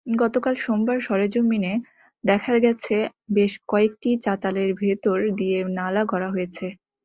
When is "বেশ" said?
3.31-3.51